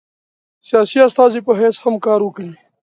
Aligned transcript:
سیاسي 0.67 0.97
استازي 1.05 1.39
په 1.47 1.51
حیث 1.59 1.75
هم 1.83 1.95
کار 2.05 2.19
وکړي. 2.23 2.51